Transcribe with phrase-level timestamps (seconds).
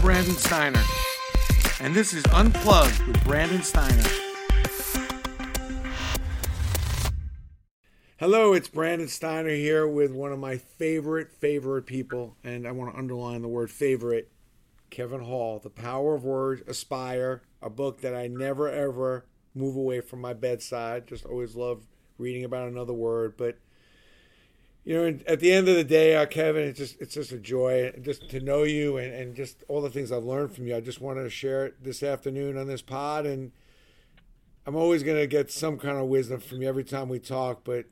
[0.00, 0.82] Brandon Steiner,
[1.78, 4.02] and this is Unplugged with Brandon Steiner.
[8.16, 12.92] Hello, it's Brandon Steiner here with one of my favorite, favorite people, and I want
[12.92, 14.32] to underline the word favorite
[14.88, 20.00] Kevin Hall, The Power of Words, Aspire, a book that I never ever move away
[20.00, 21.08] from my bedside.
[21.08, 21.86] Just always love
[22.16, 23.58] reading about another word, but
[24.84, 27.38] you know, at the end of the day, uh, Kevin, it's just it's just a
[27.38, 30.76] joy just to know you and, and just all the things I've learned from you.
[30.76, 33.52] I just wanted to share it this afternoon on this pod, and
[34.66, 37.60] I'm always going to get some kind of wisdom from you every time we talk.
[37.62, 37.86] But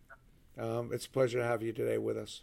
[0.58, 2.42] um, it's a pleasure to have you today with us.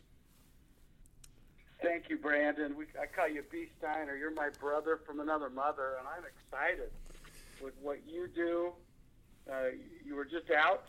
[1.82, 2.76] Thank you, Brandon.
[2.77, 3.68] We, I call you B.
[3.80, 4.16] Steiner.
[4.16, 6.91] You're my brother from another mother, and I'm excited
[7.63, 8.73] with what you do.
[9.52, 9.70] Uh,
[10.04, 10.85] you were just out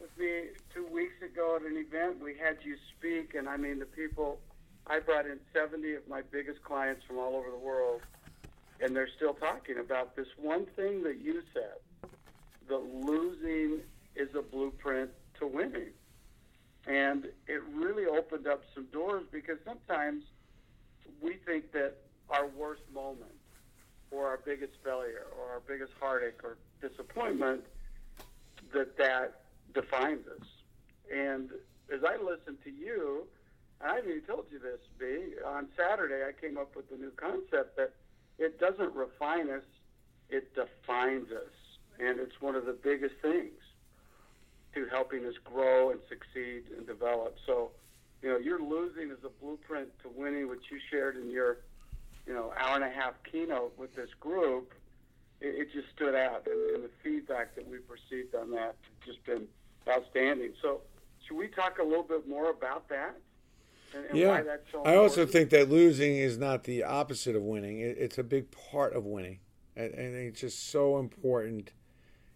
[0.00, 2.22] with me two weeks ago at an event.
[2.22, 4.38] We had you speak, and I mean, the people,
[4.86, 8.02] I brought in 70 of my biggest clients from all over the world,
[8.80, 12.10] and they're still talking about this one thing that you said
[12.68, 13.80] that losing
[14.14, 15.90] is a blueprint to winning.
[16.86, 20.24] And it really opened up some doors because sometimes
[21.20, 21.96] we think that
[22.30, 23.32] our worst moment
[24.10, 27.62] or our biggest failure or our biggest heartache or disappointment
[28.72, 29.40] that that
[29.74, 30.46] defines us.
[31.12, 31.50] And
[31.92, 33.26] as I listened to you,
[33.80, 36.96] and I haven't even told you this, B, on Saturday I came up with the
[36.96, 37.92] new concept that
[38.38, 39.64] it doesn't refine us,
[40.28, 41.52] it defines us.
[41.98, 43.58] And it's one of the biggest things
[44.74, 47.36] to helping us grow and succeed and develop.
[47.46, 47.70] So,
[48.22, 51.58] you know, you're losing as a blueprint to winning, which you shared in your,
[52.26, 54.74] you know, hour and a half keynote with this group.
[55.40, 59.14] It, it just stood out, and, and the feedback that we've received on that has
[59.14, 59.46] just been
[59.88, 60.52] outstanding.
[60.62, 60.82] So,
[61.26, 63.16] should we talk a little bit more about that?
[63.94, 67.80] And, and yeah, so I also think that losing is not the opposite of winning.
[67.80, 69.40] It, it's a big part of winning,
[69.76, 71.72] and, and it's just so important.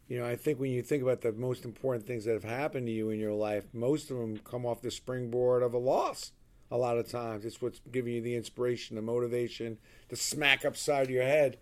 [0.09, 2.87] You know, I think when you think about the most important things that have happened
[2.87, 6.33] to you in your life, most of them come off the springboard of a loss.
[6.71, 9.77] A lot of times, it's what's giving you the inspiration, the motivation,
[10.09, 11.59] the smack upside of your head.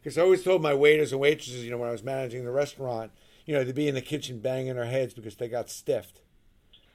[0.00, 2.50] Because I always told my waiters and waitresses, you know, when I was managing the
[2.50, 3.12] restaurant,
[3.48, 6.20] you know, to be in the kitchen banging their heads because they got stiffed.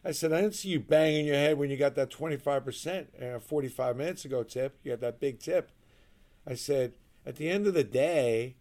[0.05, 3.39] I said, I didn't see you banging your head when you got that 25% uh,
[3.39, 4.77] 45 minutes ago tip.
[4.83, 5.71] You got that big tip.
[6.45, 6.93] I said,
[7.25, 8.57] at the end of the day,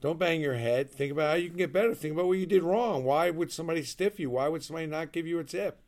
[0.00, 0.92] don't bang your head.
[0.92, 1.92] Think about how you can get better.
[1.92, 3.02] Think about what you did wrong.
[3.02, 4.30] Why would somebody stiff you?
[4.30, 5.80] Why would somebody not give you a tip?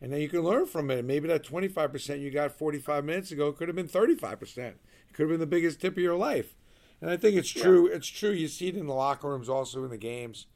[0.00, 1.04] And then you can learn from it.
[1.04, 4.56] Maybe that 25% you got 45 minutes ago could have been 35%.
[4.56, 4.78] It
[5.12, 6.56] could have been the biggest tip of your life.
[7.02, 7.90] And I think it's true.
[7.90, 7.96] Yeah.
[7.96, 8.30] It's true.
[8.30, 10.46] You see it in the locker rooms, also in the games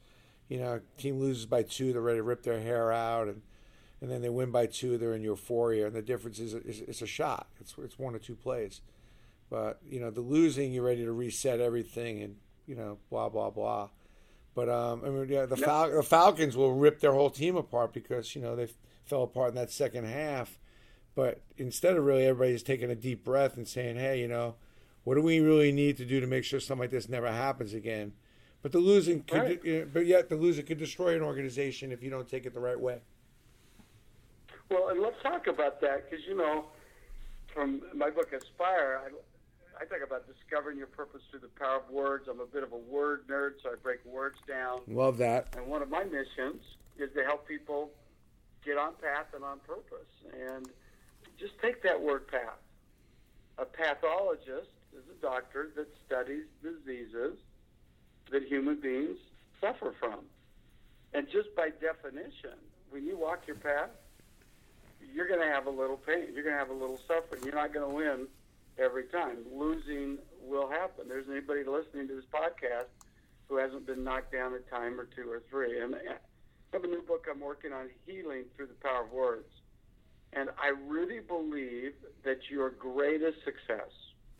[0.47, 3.41] you know, team loses by two, they're ready to rip their hair out, and
[4.01, 7.01] and then they win by two, they're in euphoria, and the difference is, is it's
[7.01, 7.47] a shot.
[7.59, 8.81] It's it's one or two plays,
[9.49, 12.35] but you know the losing, you're ready to reset everything, and
[12.67, 13.89] you know blah blah blah.
[14.53, 17.93] But um, I mean, yeah, the, Fal- the Falcons will rip their whole team apart
[17.93, 18.69] because you know they
[19.03, 20.59] fell apart in that second half.
[21.13, 24.55] But instead of really everybody just taking a deep breath and saying, hey, you know,
[25.05, 27.73] what do we really need to do to make sure something like this never happens
[27.73, 28.13] again?
[28.65, 29.63] But the losing, could, right.
[29.63, 32.53] you know, but yet the losing could destroy an organization if you don't take it
[32.55, 32.97] the right way.
[34.71, 36.65] Well, and let's talk about that because you know,
[37.53, 41.91] from my book Aspire, I, I talk about discovering your purpose through the power of
[41.91, 42.27] words.
[42.27, 44.79] I'm a bit of a word nerd, so I break words down.
[44.87, 45.53] Love that.
[45.55, 46.63] And one of my missions
[46.97, 47.91] is to help people
[48.65, 50.09] get on path and on purpose.
[50.33, 50.67] And
[51.39, 52.57] just take that word path.
[53.59, 57.37] A pathologist is a doctor that studies diseases
[58.31, 59.17] that human beings
[59.61, 60.19] suffer from.
[61.13, 62.57] And just by definition,
[62.89, 63.89] when you walk your path,
[65.13, 66.27] you're going to have a little pain.
[66.33, 67.43] You're going to have a little suffering.
[67.43, 68.27] You're not going to win
[68.77, 69.37] every time.
[69.53, 71.05] Losing will happen.
[71.07, 72.87] There's anybody listening to this podcast
[73.47, 75.79] who hasn't been knocked down a time or two or three.
[75.79, 75.99] And I
[76.73, 79.47] have a new book I'm working on, Healing Through the Power of Words.
[80.33, 81.93] And I really believe
[82.23, 83.91] that your greatest success,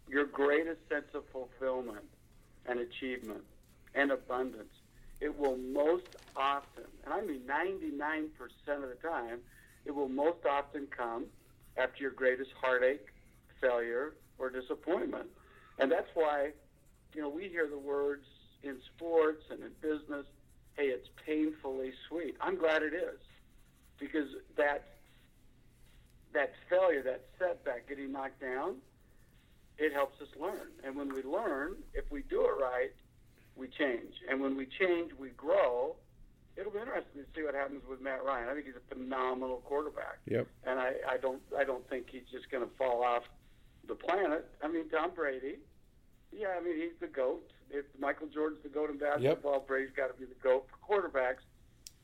[0.09, 2.03] your greatest sense of fulfillment
[2.66, 3.43] and achievement
[3.95, 4.73] and abundance.
[5.21, 6.03] It will most
[6.35, 8.29] often, and I mean 99%
[8.83, 9.39] of the time,
[9.85, 11.25] it will most often come
[11.77, 13.07] after your greatest heartache,
[13.61, 15.27] failure, or disappointment.
[15.79, 16.51] And that's why,
[17.13, 18.25] you know, we hear the words
[18.63, 20.25] in sports and in business,
[20.75, 22.35] hey, it's painfully sweet.
[22.41, 23.19] I'm glad it is.
[23.99, 24.27] Because
[24.57, 24.83] that
[26.33, 28.75] that failure, that setback, getting knocked down,
[29.77, 30.67] it helps us learn.
[30.83, 32.91] And when we learn, if we do it right,
[33.55, 34.13] we change.
[34.29, 35.96] And when we change, we grow.
[36.57, 38.49] It'll be interesting to see what happens with Matt Ryan.
[38.49, 40.19] I think he's a phenomenal quarterback.
[40.25, 40.47] Yep.
[40.66, 43.23] And I, I don't I don't think he's just going to fall off,
[43.87, 44.49] the planet.
[44.63, 45.59] I mean, Tom Brady.
[46.31, 47.43] Yeah, I mean, he's the GOAT.
[47.69, 49.67] If Michael Jordan's the GOAT in basketball, yep.
[49.67, 51.43] Brady's got to be the GOAT for quarterbacks.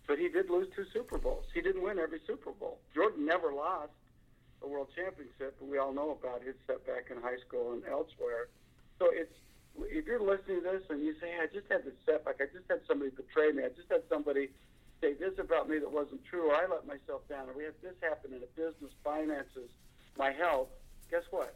[0.08, 1.46] But he did lose two Super Bowls.
[1.54, 2.80] He didn't win every Super Bowl.
[2.94, 3.92] Jordan never lost
[4.64, 8.50] a world championship, but we all know about his setback in high school and elsewhere.
[9.00, 9.34] So it's
[9.80, 12.70] if you're listening to this and you say, I just had to setback, I just
[12.70, 14.50] had somebody betray me, I just had somebody
[15.00, 17.74] say this about me that wasn't true, or I let myself down, or we had
[17.82, 19.70] this happen in a business, finances,
[20.18, 20.70] my health,
[21.10, 21.56] guess what?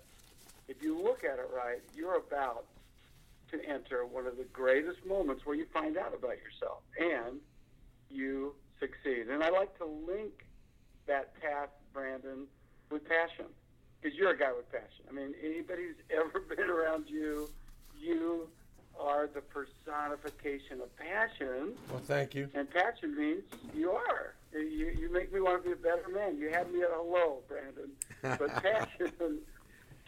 [0.67, 2.65] If you look at it right, you're about
[3.51, 7.39] to enter one of the greatest moments where you find out about yourself and
[8.09, 9.27] you succeed.
[9.29, 10.45] And I like to link
[11.07, 12.47] that path, Brandon,
[12.89, 13.45] with passion
[14.01, 15.05] because you're a guy with passion.
[15.09, 17.49] I mean, anybody who's ever been around you,
[17.99, 18.47] you
[18.99, 21.73] are the personification of passion.
[21.89, 22.49] Well, thank you.
[22.53, 24.35] And passion means you are.
[24.53, 26.37] You, you make me want to be a better man.
[26.37, 27.89] You have me at hello, Brandon.
[28.21, 29.11] But passion,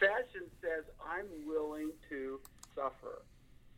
[0.00, 2.40] passion says I'm willing to
[2.74, 3.22] suffer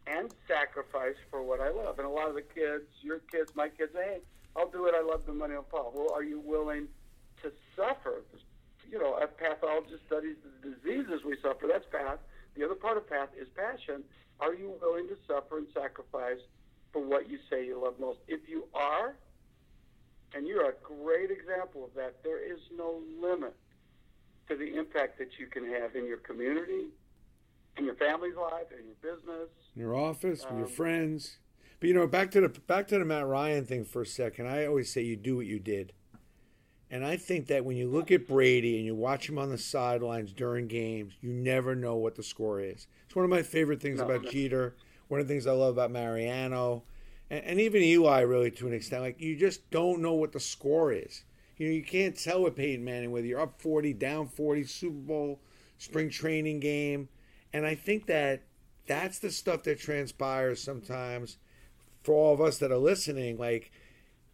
[0.06, 0.33] and
[0.81, 1.99] sacrifice for what I love.
[1.99, 4.19] And a lot of the kids, your kids, my kids, hey,
[4.56, 4.94] I'll do it.
[4.97, 5.93] I love the money I'll fall.
[5.94, 6.88] Well, are you willing
[7.43, 8.23] to suffer?
[8.91, 11.67] You know, a pathologist studies the diseases we suffer.
[11.71, 12.19] That's path.
[12.56, 14.03] The other part of path is passion.
[14.41, 16.41] Are you willing to suffer and sacrifice
[16.93, 18.19] for what you say you love most?
[18.26, 19.15] If you are,
[20.35, 23.55] and you're a great example of that, there is no limit
[24.49, 26.88] to the impact that you can have in your community,
[27.77, 31.39] in your family's life, in your business, in your office, um, with your um, friends.
[31.79, 34.47] But you know, back to the back to the Matt Ryan thing for a second.
[34.47, 35.93] I always say you do what you did.
[36.93, 39.59] And I think that when you look at Brady and you watch him on the
[39.59, 42.89] sidelines during games, you never know what the score is.
[43.07, 44.31] It's one of my favorite things no, about no.
[44.31, 44.75] Jeter.
[45.07, 46.85] One of the things I love about Mariano,
[47.31, 49.03] and, and, even Eli, really to an extent.
[49.03, 51.25] Like you just don't know what the score is.
[51.57, 54.95] You know, you can't tell with Peyton Manning whether you're up 40, down 40, Super
[54.95, 55.41] Bowl,
[55.79, 57.09] spring training game,
[57.52, 58.43] and I think that
[58.87, 61.38] that's the stuff that transpires sometimes
[62.02, 63.38] for all of us that are listening.
[63.38, 63.70] Like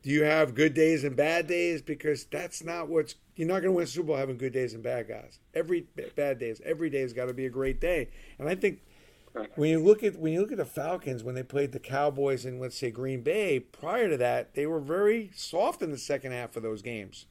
[0.06, 1.82] do you have good days and bad days?
[1.82, 4.80] Because that's not what's you're not going to win Super Bowl having good days and
[4.80, 5.40] bad guys.
[5.52, 8.10] Every bad days, every day has got to be a great day.
[8.38, 8.82] And I think
[9.56, 12.46] when you look at when you look at the Falcons when they played the Cowboys
[12.46, 16.30] in let's say Green Bay, prior to that, they were very soft in the second
[16.30, 17.26] half of those games.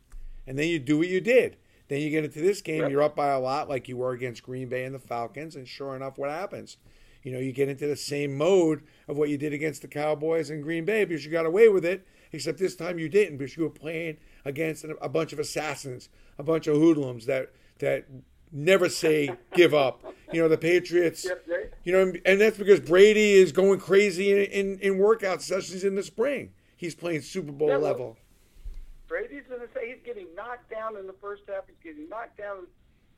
[0.45, 1.55] And then you do what you did.
[1.87, 4.43] Then you get into this game, you're up by a lot like you were against
[4.43, 6.77] Green Bay and the Falcons, and sure enough, what happens?
[7.21, 10.49] You know, you get into the same mode of what you did against the Cowboys
[10.49, 13.57] and Green Bay because you got away with it except this time you didn't because
[13.57, 18.05] you were playing against a bunch of assassins, a bunch of hoodlums that that
[18.51, 20.03] never say give up.
[20.31, 21.25] You know the Patriots.
[21.83, 25.95] You know, and that's because Brady is going crazy in in, in workout sessions in
[25.95, 26.51] the spring.
[26.75, 28.17] He's playing Super Bowl yeah, level.
[29.07, 31.63] Brady's in the he's getting knocked down in the first half.
[31.67, 32.67] He's getting knocked down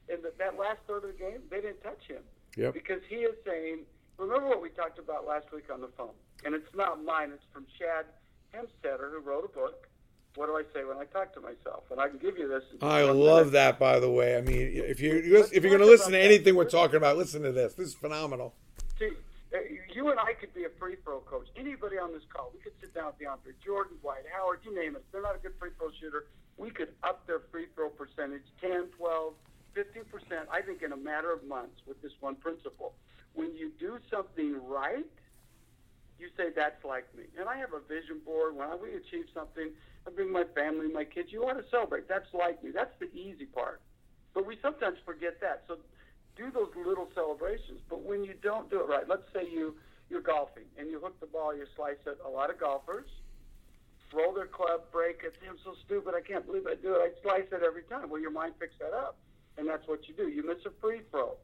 [0.10, 1.42] in the, that last third of the game.
[1.50, 2.24] They didn't touch him.
[2.56, 2.74] Yep.
[2.74, 3.80] Because he is saying,
[4.18, 7.32] remember what we talked about last week on the phone, and it's not mine.
[7.34, 8.06] It's from Shad
[8.54, 9.88] Helmstetter, who wrote a book.
[10.36, 11.86] What do I say when I talk to myself?
[11.90, 12.64] And I can give you this.
[12.82, 14.38] I love that, by the way.
[14.38, 17.42] I mean, if you if you're going to listen to anything we're talking about, listen
[17.42, 17.74] to this.
[17.74, 18.54] This is phenomenal.
[19.00, 19.10] See,
[19.54, 19.58] uh,
[19.98, 21.50] you and I could be a free throw coach.
[21.58, 24.94] Anybody on this call, we could sit down with DeAndre Jordan, Dwight Howard, you name
[24.94, 25.02] it.
[25.02, 26.30] If they're not a good free throw shooter.
[26.56, 29.34] We could up their free throw percentage 10, 12,
[29.74, 30.46] 15 percent.
[30.54, 32.94] I think in a matter of months with this one principle.
[33.34, 35.06] When you do something right
[36.20, 37.26] you say that's like me.
[37.38, 38.56] And I have a vision board.
[38.56, 39.70] When I, we achieve something,
[40.06, 41.30] I bring my family, my kids.
[41.30, 42.10] You want to celebrate.
[42.10, 42.72] That's like me.
[42.74, 43.82] That's the easy part.
[44.34, 45.64] But we sometimes forget that.
[45.68, 45.78] So
[46.38, 47.82] do those little celebrations.
[47.90, 49.76] But when you don't do it right, let's say you
[50.10, 52.18] you're golfing and you hook the ball, you slice it.
[52.26, 53.10] A lot of golfers
[54.14, 55.36] roll their club, break it.
[55.44, 56.14] I'm so stupid.
[56.16, 57.02] I can't believe I do it.
[57.04, 58.10] I slice it every time.
[58.10, 59.18] Well, your mind picks that up,
[59.58, 60.30] and that's what you do.
[60.30, 61.36] You miss a free throw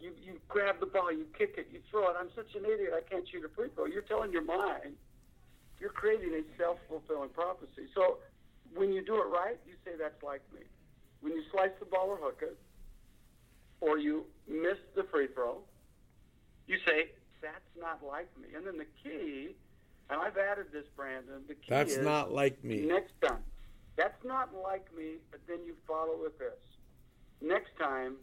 [0.00, 2.16] you, you grab the ball, you kick it, you throw it.
[2.18, 3.86] I'm such an idiot, I can't shoot a free throw.
[3.86, 4.96] You're telling your mind,
[5.78, 7.88] you're creating a self fulfilling prophecy.
[7.94, 8.18] So
[8.74, 10.64] when you do it right, you say, that's like me.
[11.20, 12.56] When you slice the ball or hook it,
[13.80, 15.58] or you miss the free throw,
[16.66, 17.10] you say,
[17.42, 18.48] that's not like me.
[18.54, 19.54] And then the key,
[20.10, 22.82] and I've added this, Brandon, the key That's not like me.
[22.82, 23.42] Next time.
[23.96, 26.58] That's not like me, but then you follow with this.
[27.42, 28.16] Next time,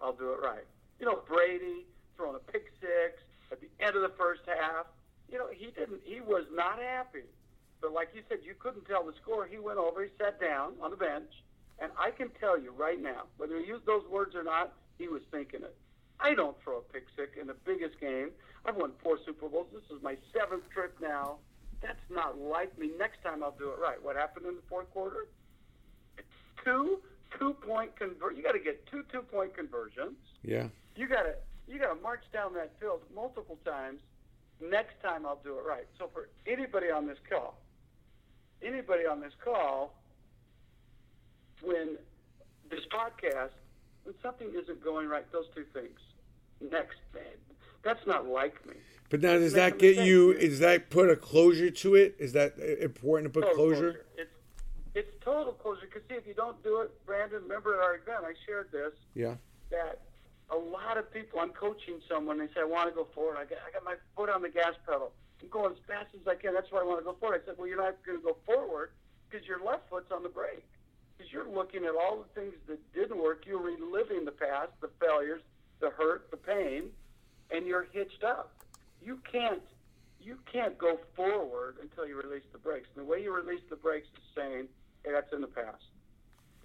[0.00, 0.66] I'll do it right
[0.98, 1.86] you know, Brady
[2.16, 3.22] throwing a pick six
[3.52, 4.86] at the end of the first half.
[5.30, 6.00] You know, he didn't.
[6.04, 7.24] He was not happy.
[7.80, 9.46] But like you said, you couldn't tell the score.
[9.46, 10.02] He went over.
[10.02, 11.30] He sat down on the bench,
[11.78, 15.08] and I can tell you right now, whether he used those words or not, he
[15.08, 15.76] was thinking it.
[16.20, 18.30] I don't throw a pick six in the biggest game.
[18.64, 19.66] I've won four Super Bowls.
[19.72, 21.36] This is my seventh trip now.
[21.82, 22.90] That's not like me.
[22.98, 24.02] Next time I'll do it right.
[24.02, 25.28] What happened in the fourth quarter?
[26.64, 26.98] Two
[27.38, 28.36] two point convert.
[28.36, 30.16] You got to get two two point conversions.
[30.42, 30.68] Yeah.
[30.96, 31.34] You got to
[31.68, 34.00] you got to march down that field multiple times.
[34.60, 35.86] Next time I'll do it right.
[35.98, 37.58] So for anybody on this call,
[38.62, 39.94] anybody on this call,
[41.62, 41.98] when
[42.70, 43.50] this podcast,
[44.06, 45.98] when something isn't going right, those two things.
[46.60, 46.96] Next,
[47.82, 48.74] that's not like me.
[49.10, 50.32] But now, does that get you?
[50.32, 52.16] Is that put a closure to it?
[52.18, 53.92] Is that important to put total closure?
[53.92, 54.06] closure?
[54.16, 54.30] It's
[54.94, 55.86] it's total closure.
[55.86, 58.92] Because see, if you don't do it, Brandon, remember at our event, I shared this.
[59.14, 59.34] Yeah.
[59.70, 60.00] That
[60.50, 62.38] a lot of people, I'm coaching someone.
[62.38, 63.36] They say, I want to go forward.
[63.36, 65.12] I got, I got my foot on the gas pedal.
[65.42, 66.54] I'm going as fast as I can.
[66.54, 67.42] That's why I want to go forward.
[67.42, 68.90] I said, well, you're not going to go forward
[69.28, 70.64] because your left foot's on the brake.
[71.16, 73.44] Because you're looking at all the things that didn't work.
[73.46, 75.40] You're reliving the past, the failures,
[75.80, 76.84] the hurt, the pain,
[77.50, 78.52] and you're hitched up.
[79.02, 79.62] You can't
[80.20, 82.88] you can't go forward until you release the brakes.
[82.96, 84.66] And the way you release the brakes is saying,
[85.04, 85.84] hey, that's in the past.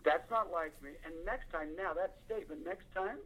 [0.03, 0.91] That's not like me.
[1.05, 3.17] And next time, now that statement, next time,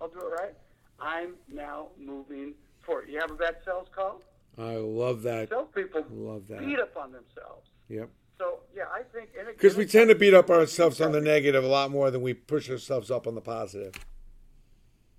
[0.00, 0.54] I'll do it right.
[0.98, 2.54] I'm now moving
[2.86, 3.08] forward.
[3.10, 4.22] You have a bad sales call?
[4.56, 5.50] I love that.
[5.50, 6.60] Sales people love that.
[6.60, 7.68] beat up on themselves.
[7.88, 8.08] Yep.
[8.38, 11.68] So yeah, I think because we tend to beat up ourselves on the negative a
[11.68, 13.94] lot more than we push ourselves up on the positive.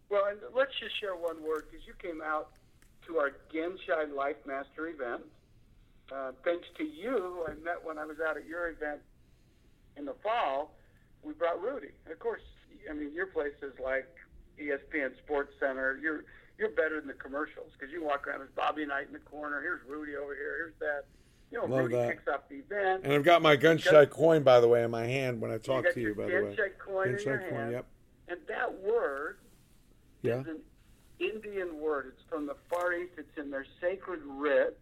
[0.09, 2.51] Well, and let's just share one word because you came out
[3.07, 5.21] to our Genshai Life Master event.
[6.11, 8.99] Uh, thanks to you, I met when I was out at your event
[9.97, 10.75] in the fall,
[11.23, 11.89] we brought Rudy.
[12.11, 12.41] Of course,
[12.89, 14.07] I mean, your place is like
[14.59, 15.97] ESPN Sports Center.
[16.01, 16.25] You're
[16.57, 18.39] you're better than the commercials because you walk around.
[18.39, 19.61] There's Bobby Knight in the corner.
[19.61, 20.55] Here's Rudy over here.
[20.57, 21.05] Here's that.
[21.51, 22.09] You know, Love Rudy that.
[22.09, 23.01] picks up the event.
[23.03, 25.85] And I've got my Genshai coin, by the way, in my hand when I talk
[25.93, 26.55] to you, by the way.
[26.55, 27.71] Genshai coin in your coin, hand.
[27.71, 27.85] yep.
[28.27, 29.37] And that word
[30.21, 30.41] Yeah.
[30.41, 30.59] is an
[31.19, 32.07] Indian word.
[32.13, 33.13] It's from the Far East.
[33.17, 34.77] It's in their sacred writ,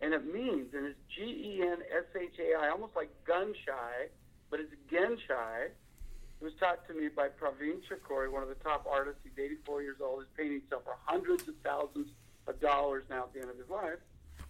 [0.00, 3.54] and it means, and it's G E N S H A I, almost like gun
[3.64, 4.08] shy,
[4.50, 5.68] but it's Genshai.
[6.38, 9.20] It was taught to me by Pravin Cherkoori, one of the top artists.
[9.24, 10.22] He's 84 years old.
[10.22, 12.10] He's painting himself for hundreds of thousands
[12.46, 13.98] of dollars now at the end of his life.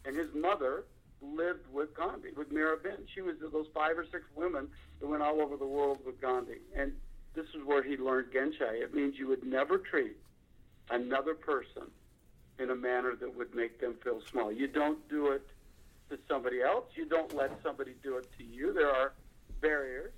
[0.05, 0.85] And his mother
[1.23, 2.99] lived with Gandhi, with Miraben.
[3.15, 4.69] She was those five or six women
[5.01, 6.61] that went all over the world with Gandhi.
[6.75, 6.93] And
[7.35, 8.77] this is where he learned Genshai.
[8.83, 10.17] It means you would never treat
[10.91, 11.91] another person
[12.59, 14.51] in a manner that would make them feel small.
[14.51, 15.47] You don't do it
[16.09, 16.85] to somebody else.
[16.95, 18.73] You don't let somebody do it to you.
[18.73, 19.13] There are
[19.61, 20.13] barriers.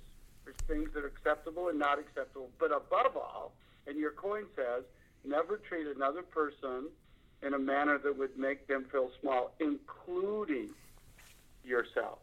[0.45, 2.49] There's things that are acceptable and not acceptable.
[2.59, 3.51] But above all,
[3.87, 4.83] and your coin says,
[5.25, 6.87] never treat another person
[7.41, 10.69] in a manner that would make them feel small, including
[11.69, 12.19] yourself.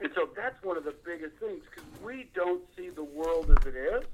[0.00, 3.66] And so that's one of the biggest things because we don't see the world as
[3.66, 4.04] it is.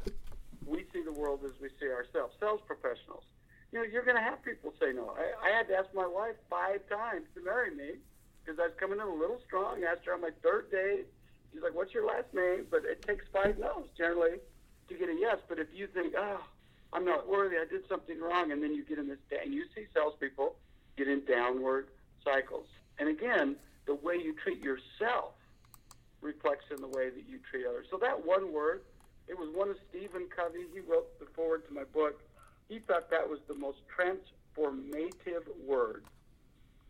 [0.64, 2.34] We see the world as we see ourselves.
[2.38, 3.24] Sales professionals.
[3.72, 5.16] You know, you're going to have people say no.
[5.18, 7.98] I, I had to ask my wife five times to marry me
[8.44, 9.82] because I was coming in a little strong.
[9.82, 11.06] I asked her on my third date.
[11.52, 14.38] She's like, "What's your last name?" But it takes five no's generally
[14.88, 15.38] to get a yes.
[15.48, 16.40] But if you think, "Oh,
[16.92, 17.56] I'm not worthy.
[17.56, 20.56] I did something wrong," and then you get in this day, and you see salespeople
[20.96, 21.88] get in downward
[22.24, 22.66] cycles.
[22.98, 25.34] And again, the way you treat yourself
[26.20, 27.86] reflects in the way that you treat others.
[27.90, 28.82] So that one word,
[29.28, 30.66] it was one of Stephen Covey.
[30.72, 32.22] He wrote the foreword to my book.
[32.68, 36.04] He thought that was the most transformative word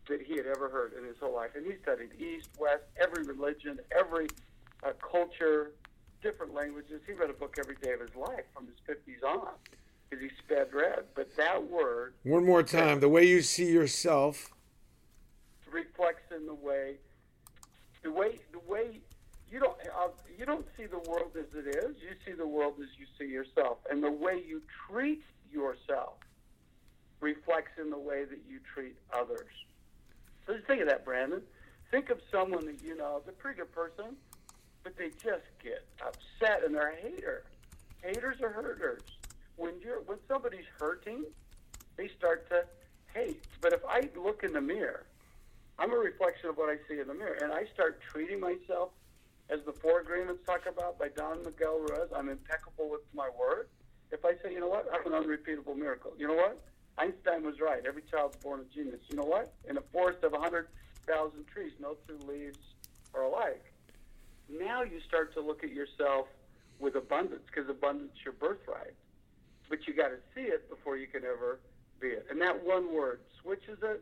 [0.07, 1.51] that he had ever heard in his whole life.
[1.55, 4.27] And he studied East, West, every religion, every
[4.85, 5.71] uh, culture,
[6.21, 7.01] different languages.
[7.05, 9.47] He read a book every day of his life from his 50s on
[10.09, 11.05] because he sped read.
[11.15, 12.99] But that word One more time.
[12.99, 14.52] The way you see yourself.
[15.73, 16.95] Reflects in the way,
[18.03, 19.01] the way, the way
[19.51, 21.95] you don't uh, you don't see the world as it is.
[22.01, 26.13] You see the world as you see yourself, and the way you treat yourself
[27.19, 29.51] reflects in the way that you treat others.
[30.45, 31.41] So just think of that, Brandon.
[31.91, 34.17] Think of someone that you know, is a pretty good person,
[34.83, 37.43] but they just get upset and they're a hater.
[38.01, 39.03] Haters are hurters.
[39.55, 41.25] When you're when somebody's hurting,
[41.95, 42.63] they start to
[43.13, 43.43] hate.
[43.61, 45.05] But if I look in the mirror,
[45.83, 48.91] I'm a reflection of what I see in the mirror, and I start treating myself
[49.49, 52.09] as the four agreements talk about by Don Miguel Ruiz.
[52.15, 53.67] I'm impeccable with my word.
[54.09, 56.13] If I say, you know what, I'm an unrepeatable miracle.
[56.17, 56.57] You know what?
[56.97, 57.83] Einstein was right.
[57.85, 59.01] Every child's born a genius.
[59.09, 59.51] You know what?
[59.69, 62.59] In a forest of 100,000 trees, no two leaves
[63.13, 63.65] are alike.
[64.47, 66.27] Now you start to look at yourself
[66.79, 68.95] with abundance because abundance is your birthright.
[69.67, 71.59] But you got to see it before you can ever
[71.99, 72.27] be it.
[72.31, 74.01] And that one word switches it.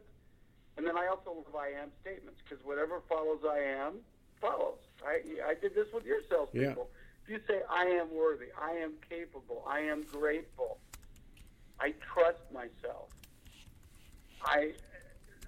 [0.77, 3.95] And then I also love I am statements because whatever follows I am
[4.39, 4.77] follows.
[5.05, 6.89] I, I did this with your salespeople.
[7.23, 10.79] If you say, I am worthy, I am capable, I am grateful,
[11.79, 13.09] I trust myself,
[14.43, 14.71] I,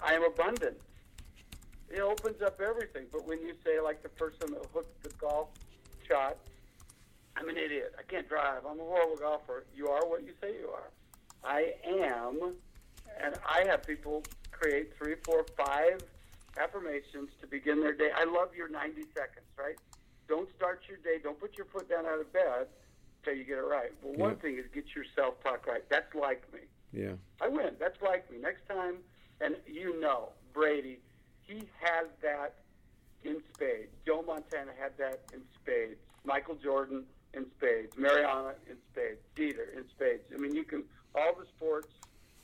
[0.04, 0.78] I am abundant,
[1.90, 3.06] it opens up everything.
[3.12, 5.50] But when you say, like the person that hooked the golf
[6.08, 6.38] shot,
[7.36, 7.96] I'm an idiot.
[7.98, 8.66] I can't drive.
[8.70, 9.66] I'm a horrible golfer.
[9.76, 10.90] You are what you say you are.
[11.44, 12.54] I am,
[13.24, 14.24] and I have people
[14.64, 16.00] create three, four, five
[16.58, 18.10] affirmations to begin their day.
[18.16, 19.76] I love your 90 seconds, right?
[20.30, 21.22] Don't start your day.
[21.22, 22.68] Don't put your foot down out of bed
[23.20, 23.92] until you get it right.
[24.02, 25.84] Well, one thing is get your self talk right.
[25.90, 26.62] That's like me.
[26.94, 27.14] Yeah.
[27.42, 27.72] I win.
[27.80, 28.38] That's like me.
[28.38, 28.98] Next time,
[29.42, 31.00] and you know, Brady,
[31.42, 32.56] he has that
[33.26, 33.92] in spades.
[34.06, 36.00] Joe Montana had that in spades.
[36.24, 37.04] Michael Jordan
[37.34, 37.98] in spades.
[37.98, 39.20] Mariano in spades.
[39.36, 40.24] Jeter in spades.
[40.34, 40.84] I mean, you can
[41.16, 41.90] all the sports.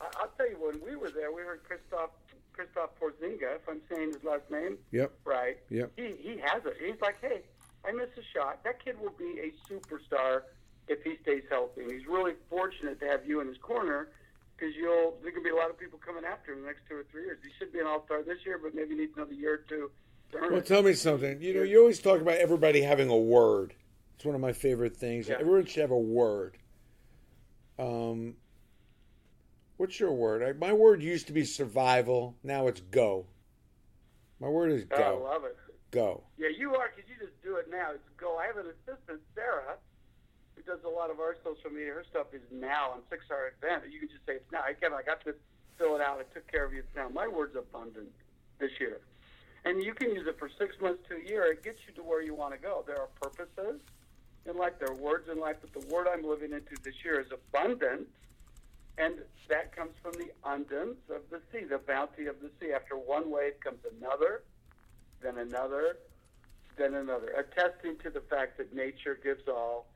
[0.02, 2.16] I, I'll tell you, when we were there, we heard Kristaps
[2.60, 5.14] Kristaps Porzingis, if I'm saying his last name yep.
[5.24, 5.58] right.
[5.70, 5.94] Yep.
[5.96, 6.76] He he has it.
[6.84, 7.42] He's like, hey,
[7.86, 8.64] I miss a shot.
[8.64, 10.42] That kid will be a superstar
[10.88, 11.84] if he stays healthy.
[11.84, 14.10] And he's really fortunate to have you in his corner
[14.58, 16.82] because you'll there could be a lot of people coming after him in the next
[16.90, 17.40] two or three years.
[17.44, 19.92] He should be an all star this year, but maybe needs another year or two.
[20.34, 21.42] well, tell me something.
[21.42, 23.74] You know, you always talk about everybody having a word.
[24.16, 25.30] It's one of my favorite things.
[25.30, 25.38] Yeah.
[25.40, 26.58] Everyone should have a word.
[27.78, 28.36] Um,
[29.80, 30.44] what's your word?
[30.44, 32.36] I, my word used to be survival.
[32.44, 33.26] Now it's go.
[34.40, 35.26] My word is oh, go.
[35.26, 35.58] I love it.
[35.92, 36.24] Go.
[36.38, 37.92] Yeah, you are because you just do it now.
[37.96, 38.38] It's go.
[38.38, 39.80] I have an assistant, Sarah,
[40.56, 41.94] who does a lot of our social media.
[41.94, 43.92] Her stuff is now on Six Hour Advent.
[43.92, 44.62] You can just say it's now.
[44.80, 45.36] Kevin, I got this.
[45.78, 46.20] Fill it out.
[46.20, 46.80] I took care of you.
[46.80, 47.08] It's now.
[47.08, 48.12] My word's abundant
[48.60, 49.00] this year.
[49.64, 51.44] And you can use it for six months to a year.
[51.52, 52.84] It gets you to where you want to go.
[52.86, 53.80] There are purposes
[54.46, 54.74] in life.
[54.80, 58.08] There are words in life, but the word I'm living into this year is abundant,
[59.00, 59.16] and
[59.48, 62.74] that comes from the abundance of the sea, the bounty of the sea.
[62.74, 64.44] After one wave comes another,
[65.22, 65.98] then another,
[66.78, 69.88] then another, attesting to the fact that nature gives all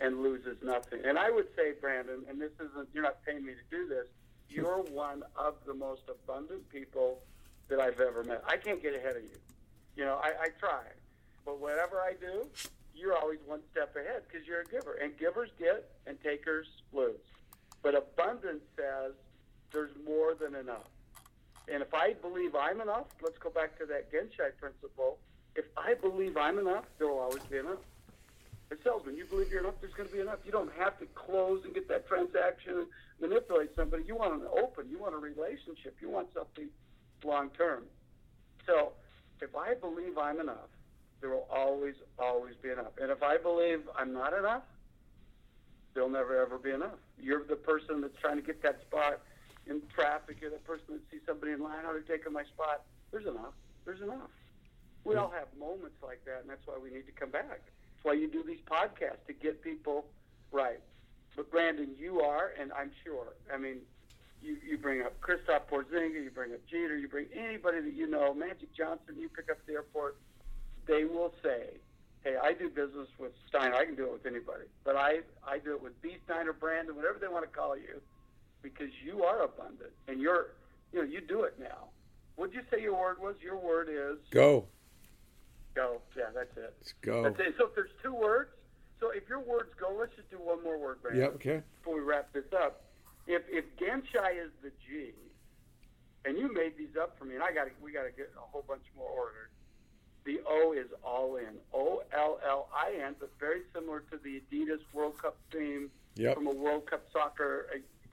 [0.00, 1.00] and loses nothing.
[1.04, 4.06] And I would say, Brandon, and this isn't, you're not paying me to do this,
[4.48, 4.56] hmm.
[4.56, 7.20] you're one of the most abundant people
[7.68, 8.42] that I've ever met.
[8.46, 9.38] I can't get ahead of you.
[9.96, 10.82] You know, I, I try.
[11.44, 12.46] But whatever I do,
[12.94, 14.94] you're always one step ahead because you're a giver.
[14.94, 17.20] And givers get and takers lose.
[17.82, 19.12] But abundance says
[19.72, 20.88] there's more than enough.
[21.72, 25.18] And if I believe I'm enough, let's go back to that Genshai principle.
[25.54, 27.78] If I believe I'm enough, there will always be enough.
[28.82, 30.38] Sells when you believe you're enough, there's going to be enough.
[30.46, 32.86] You don't have to close and get that transaction and
[33.20, 34.04] manipulate somebody.
[34.06, 36.68] You want an open, you want a relationship, you want something
[37.22, 37.82] long term.
[38.66, 38.92] So
[39.42, 40.70] if I believe I'm enough,
[41.20, 42.96] there will always, always be enough.
[43.00, 44.62] And if I believe I'm not enough,
[45.94, 46.98] there'll never, ever be enough.
[47.20, 49.20] You're the person that's trying to get that spot
[49.66, 50.38] in traffic.
[50.40, 52.82] You're the person that sees somebody in line, how they're taking my spot.
[53.10, 53.54] There's enough.
[53.84, 54.30] There's enough.
[55.04, 57.48] We all have moments like that, and that's why we need to come back.
[57.48, 60.06] That's why you do these podcasts to get people
[60.52, 60.80] right.
[61.34, 63.34] But Brandon, you are, and I'm sure.
[63.52, 63.78] I mean,
[64.40, 68.08] you, you bring up Kristaps Porzingis, you bring up Jeter, you bring anybody that you
[68.08, 70.16] know, Magic Johnson, you pick up the airport
[70.86, 71.78] they will say,
[72.24, 73.74] hey, I do business with Steiner.
[73.74, 74.64] I can do it with anybody.
[74.84, 76.16] But I, I do it with B.
[76.24, 78.00] Steiner, Brandon, whatever they want to call you,
[78.62, 80.54] because you are abundant and you're,
[80.92, 81.90] you know, you do it now.
[82.36, 83.34] What'd you say your word was?
[83.42, 84.66] Your word is go.
[85.74, 86.00] Go.
[86.16, 86.74] Yeah, that's it.
[86.80, 87.22] Let's go.
[87.22, 87.54] That's it.
[87.58, 88.50] So if there's two words,
[89.00, 91.24] so if your words go, let's just do one more word, Brandon.
[91.24, 91.34] Yep.
[91.36, 91.62] Okay.
[91.80, 92.84] Before we wrap this up,
[93.26, 95.12] if if Genshai is the G,
[96.24, 98.40] and you made these up for me, and I got we got to get a
[98.40, 99.50] whole bunch more ordered.
[100.24, 101.56] The O is all in.
[101.74, 106.36] O L L I N, but very similar to the Adidas World Cup theme yep.
[106.36, 107.66] from a World Cup soccer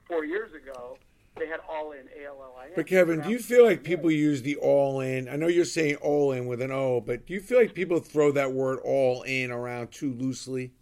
[0.06, 0.98] four years ago.
[1.36, 2.72] They had all in A L L I N.
[2.74, 5.28] But Kevin, do you feel like people use the all in?
[5.28, 8.00] I know you're saying all in with an O, but do you feel like people
[8.00, 10.72] throw that word all in around too loosely?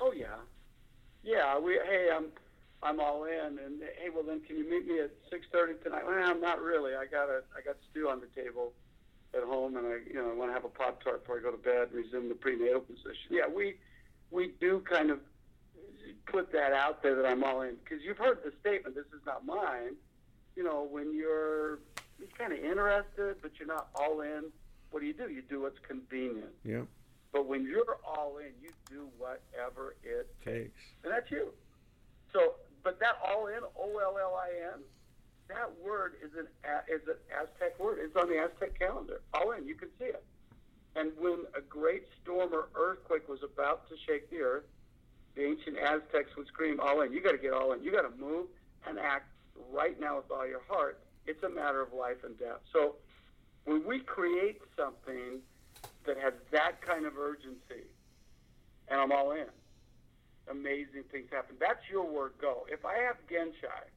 [0.00, 0.26] Oh yeah,
[1.24, 1.58] yeah.
[1.58, 2.26] We hey, I'm
[2.82, 6.06] I'm all in, and hey, well then, can you meet me at six thirty tonight?
[6.06, 6.94] Well, I'm not really.
[6.94, 8.72] I got a I got stew on the table
[9.36, 11.42] at home, and I you know I want to have a pop tart before I
[11.42, 13.30] go to bed and resume the prenatal position.
[13.30, 13.76] Yeah, we
[14.30, 15.20] we do kind of
[16.26, 18.94] put that out there that I'm all in because you've heard the statement.
[18.94, 19.94] This is not mine.
[20.56, 21.78] You know, when you're
[22.18, 24.44] you're kind of interested, but you're not all in.
[24.90, 25.28] What do you do?
[25.28, 26.54] You do what's convenient.
[26.64, 26.82] Yeah.
[27.32, 31.48] But when you're all in, you do whatever it takes, and that's you.
[32.32, 34.80] So, but that all in, O L L I N,
[35.48, 36.46] that word is an
[36.88, 37.98] is an Aztec word.
[38.00, 39.20] It's on the Aztec calendar.
[39.34, 40.24] All in, you can see it.
[40.96, 44.64] And when a great storm or earthquake was about to shake the earth,
[45.34, 47.12] the ancient Aztecs would scream, "All in!
[47.12, 47.82] You got to get all in.
[47.82, 48.46] You got to move
[48.86, 49.28] and act
[49.70, 51.00] right now with all your heart.
[51.26, 52.96] It's a matter of life and death." So,
[53.64, 55.40] when we create something
[56.04, 57.84] that has that kind of urgency,
[58.88, 59.48] and I'm all in,
[60.48, 61.56] amazing things happen.
[61.58, 62.34] That's your word.
[62.40, 62.66] Go.
[62.70, 63.88] If I have Genshai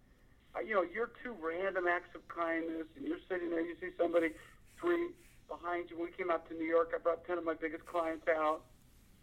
[0.65, 4.31] you know, you're two random acts of kindness, and you're sitting there, you see somebody
[4.79, 5.09] three
[5.47, 5.97] behind you.
[5.97, 8.61] When we came out to New York, I brought 10 of my biggest clients out.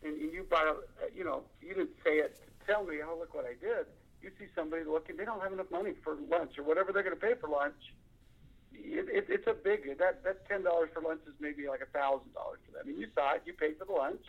[0.02, 3.16] and you buy, a, uh, you know, you didn't say it to tell me, oh
[3.18, 3.86] look what I did.
[4.22, 7.16] You see somebody looking, they don't have enough money for lunch or whatever they're going
[7.16, 7.76] to pay for lunch.
[8.72, 11.86] It, it, it's a big that that ten dollars for lunch is maybe like a
[11.86, 12.82] thousand dollars for them.
[12.84, 14.24] I mean, you saw it, you paid for the lunch,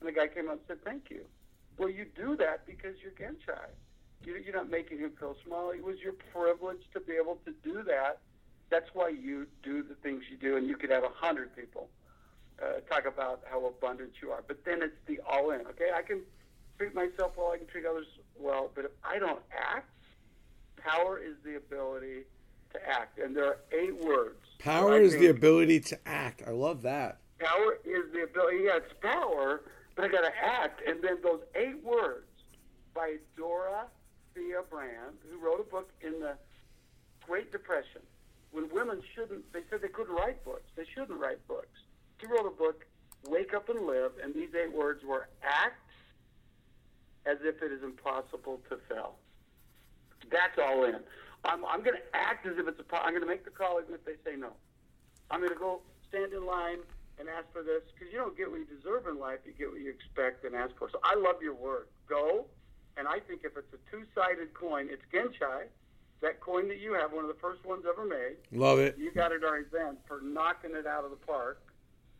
[0.00, 1.24] and the guy came up and said thank you.
[1.78, 3.12] Well, you do that because you're.
[3.18, 3.85] You,
[4.24, 5.70] you're not making him feel small.
[5.70, 8.18] It was your privilege to be able to do that.
[8.70, 11.88] That's why you do the things you do, and you could have a hundred people
[12.60, 14.42] uh, talk about how abundant you are.
[14.46, 15.60] But then it's the all in.
[15.68, 16.22] Okay, I can
[16.78, 18.06] treat myself well, I can treat others
[18.38, 19.90] well, but if I don't act,
[20.76, 22.24] power is the ability
[22.72, 24.38] to act, and there are eight words.
[24.58, 26.42] Power is the ability to act.
[26.46, 27.18] I love that.
[27.38, 28.64] Power is the ability.
[28.64, 29.62] Yeah, it's power,
[29.94, 30.80] but I got to act.
[30.86, 32.26] And then those eight words
[32.94, 33.86] by Dora
[34.36, 36.36] Thea Brande, who wrote a book in the
[37.26, 38.02] Great Depression
[38.52, 39.50] when women shouldn't.
[39.52, 40.68] They said they couldn't write books.
[40.76, 41.80] They shouldn't write books.
[42.20, 42.84] She wrote a book,
[43.28, 45.80] Wake Up and Live, and these eight words were act
[47.24, 49.16] as if it is impossible to fail.
[50.30, 50.96] That's all in.
[51.44, 53.80] I'm, I'm going to act as if it's a I'm going to make the call
[53.82, 54.52] even if they say no.
[55.30, 56.78] I'm going to go stand in line
[57.18, 59.40] and ask for this because you don't get what you deserve in life.
[59.44, 60.90] You get what you expect and ask for.
[60.90, 61.86] So I love your word.
[62.08, 62.46] Go.
[62.96, 65.64] And I think if it's a two-sided coin, it's Genshai.
[66.22, 68.36] That coin that you have, one of the first ones ever made.
[68.50, 68.96] Love it.
[68.98, 71.60] You got it our event for knocking it out of the park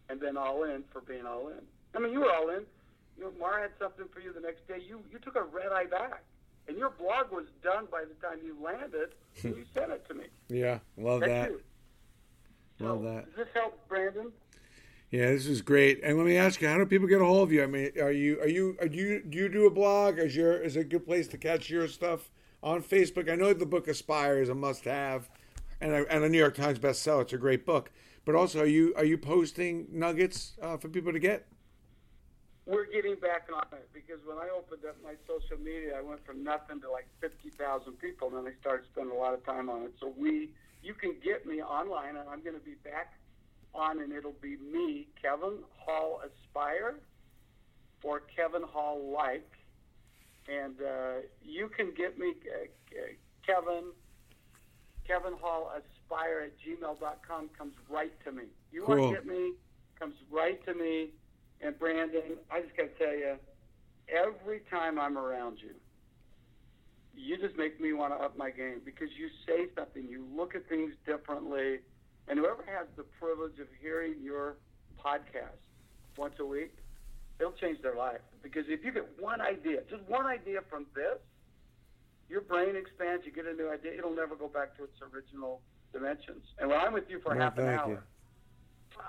[0.09, 1.61] and then all in for being all in.
[1.95, 2.63] I mean, you were all in.
[3.17, 4.79] You know, Mara had something for you the next day.
[4.87, 6.23] You you took a red eye back,
[6.69, 9.15] and your blog was done by the time you landed.
[9.43, 10.25] and you sent it to me.
[10.49, 11.51] Yeah, love Thank that.
[11.51, 11.61] You.
[12.87, 13.25] Love so, that.
[13.25, 14.31] Does this help, Brandon?
[15.11, 16.01] Yeah, this is great.
[16.03, 17.63] And let me ask you, how do people get a hold of you?
[17.63, 20.19] I mean, are you are you are you do you do a blog?
[20.19, 22.29] Is your is a good place to catch your stuff
[22.63, 23.31] on Facebook?
[23.31, 25.31] I know the book Aspire is a must have,
[25.81, 27.23] and a, and a New York Times bestseller.
[27.23, 27.93] It's a great book.
[28.25, 31.47] But also, are you are you posting nuggets uh, for people to get?
[32.67, 36.27] We're getting back on it because when I opened up my social media, I went
[36.27, 39.47] from nothing to like fifty thousand people, and then I started spending a lot of
[39.47, 39.95] time on it.
[40.01, 40.51] So we,
[40.83, 43.13] you can get me online, and I'm going to be back
[43.77, 46.97] on, and it'll be me, Kevin Hall Aspire,
[48.03, 49.51] or Kevin Hall Like,
[50.49, 52.67] and uh, you can get me, uh,
[53.45, 53.85] Kevin,
[55.07, 58.45] Kevin Hall Aspire at gmail.com comes right to me.
[58.71, 58.97] You cool.
[58.97, 59.53] want to get me,
[59.99, 61.11] comes right to me.
[61.61, 63.37] And Brandon, I just got to tell you,
[64.09, 65.75] every time I'm around you,
[67.17, 70.55] you just make me want to up my game because you say something, you look
[70.55, 71.79] at things differently,
[72.29, 74.57] and whoever has the privilege of hearing your
[75.03, 75.63] podcast
[76.17, 76.75] once a week,
[77.39, 78.21] it'll change their life.
[78.43, 81.19] Because if you get one idea, just one idea from this,
[82.29, 85.61] your brain expands, you get a new idea, it'll never go back to its original
[85.93, 86.45] dimensions.
[86.59, 87.99] And when I'm with you for well, half an hour, you.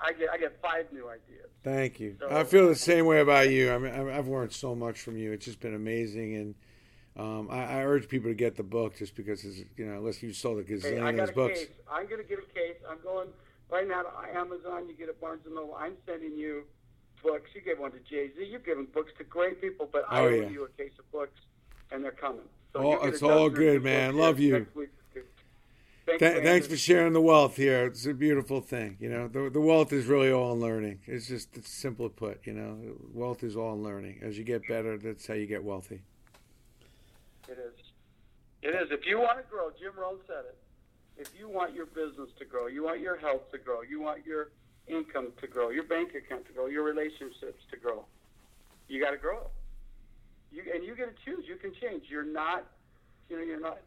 [0.02, 1.48] I get I get five new ideas.
[1.64, 2.16] Thank you.
[2.20, 3.72] So- I feel the same way about you.
[3.72, 5.32] I mean, I've learned so much from you.
[5.32, 6.54] It's just been amazing, and
[7.18, 10.22] um, I, I urge people to get the book just because it's you know unless
[10.22, 11.58] you sold a Hey, I gazillion of got those a books.
[11.60, 11.68] case.
[11.90, 12.76] I'm going to get a case.
[12.88, 13.28] I'm going
[13.70, 14.88] right now to Amazon.
[14.88, 15.74] You get a Barnes and Noble.
[15.74, 16.62] I'm sending you
[17.22, 17.50] books.
[17.54, 18.44] You gave one to Jay Z.
[18.44, 20.48] You've given books to great people, but I Oh, owe yeah.
[20.48, 21.40] you a case of books,
[21.90, 22.42] and they're coming.
[22.72, 24.16] So Oh, you get a it's all good, man.
[24.16, 24.66] Love you.
[26.06, 27.84] Thanks, Th- thanks for sharing the wealth here.
[27.84, 28.96] It's a beautiful thing.
[28.98, 31.00] You know, the, the wealth is really all in learning.
[31.06, 32.46] It's just it's simple put.
[32.46, 32.78] You know,
[33.12, 34.20] wealth is all in learning.
[34.22, 36.00] As you get better, that's how you get wealthy.
[37.48, 37.74] It is.
[38.62, 38.90] It is.
[38.90, 40.58] If you want to grow, Jim Rohn said it.
[41.16, 44.24] If you want your business to grow, you want your health to grow, you want
[44.24, 44.50] your
[44.86, 48.04] income to grow, your bank account to grow, your relationships to grow,
[48.88, 49.50] you got to grow.
[50.50, 51.44] You and you get to choose.
[51.46, 52.04] You can change.
[52.08, 52.64] You're not.
[53.28, 53.42] You know.
[53.42, 53.78] You're not.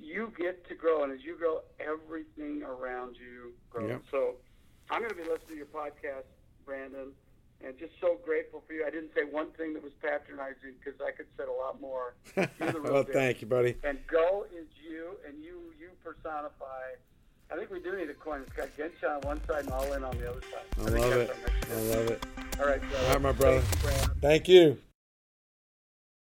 [0.00, 3.90] you- get to grow, and as you grow, everything around you grows.
[3.90, 4.02] Yep.
[4.10, 4.34] So,
[4.90, 6.24] I'm going to be listening to your podcast,
[6.64, 7.12] Brandon,
[7.64, 8.84] and just so grateful for you.
[8.86, 12.14] I didn't say one thing that was patronizing because I could say a lot more.
[12.36, 13.76] You're the real well, thank you, buddy.
[13.84, 16.96] And go is you, and you you personify.
[17.50, 18.42] I think we do need a coin.
[18.46, 20.86] It's got Genshai on one side and all in on the other side.
[20.86, 21.30] I think love it.
[21.70, 22.26] I love it.
[22.58, 23.06] All right, brother.
[23.06, 23.60] All right, my brother.
[23.60, 24.18] Thank you, Brandon.
[24.20, 24.78] Thank you.